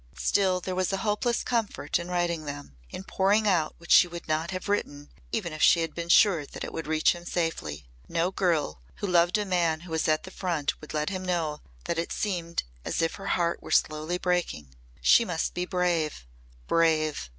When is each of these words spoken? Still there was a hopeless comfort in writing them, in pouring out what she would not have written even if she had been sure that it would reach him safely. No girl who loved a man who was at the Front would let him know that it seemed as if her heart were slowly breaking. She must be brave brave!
Still 0.17 0.61
there 0.61 0.73
was 0.73 0.91
a 0.91 0.97
hopeless 1.05 1.43
comfort 1.43 1.99
in 1.99 2.07
writing 2.07 2.45
them, 2.45 2.75
in 2.89 3.03
pouring 3.03 3.47
out 3.47 3.75
what 3.77 3.91
she 3.91 4.07
would 4.07 4.27
not 4.27 4.49
have 4.49 4.67
written 4.67 5.11
even 5.31 5.53
if 5.53 5.61
she 5.61 5.81
had 5.81 5.93
been 5.93 6.09
sure 6.09 6.43
that 6.43 6.63
it 6.63 6.73
would 6.73 6.87
reach 6.87 7.13
him 7.13 7.23
safely. 7.23 7.87
No 8.09 8.31
girl 8.31 8.81
who 8.95 9.05
loved 9.05 9.37
a 9.37 9.45
man 9.45 9.81
who 9.81 9.91
was 9.91 10.07
at 10.07 10.23
the 10.23 10.31
Front 10.31 10.81
would 10.81 10.95
let 10.95 11.11
him 11.11 11.23
know 11.23 11.61
that 11.85 11.99
it 11.99 12.11
seemed 12.11 12.63
as 12.83 12.99
if 13.03 13.13
her 13.21 13.27
heart 13.37 13.61
were 13.61 13.69
slowly 13.69 14.17
breaking. 14.17 14.73
She 15.01 15.23
must 15.23 15.53
be 15.53 15.65
brave 15.67 16.25
brave! 16.65 17.29